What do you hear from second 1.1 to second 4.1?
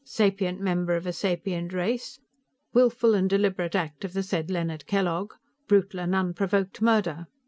sapient race... willful and deliberate act